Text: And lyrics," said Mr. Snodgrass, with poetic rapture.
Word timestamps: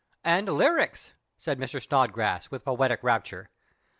And 0.23 0.49
lyrics," 0.49 1.11
said 1.37 1.59
Mr. 1.59 1.79
Snodgrass, 1.79 2.49
with 2.49 2.65
poetic 2.65 3.03
rapture. 3.03 3.51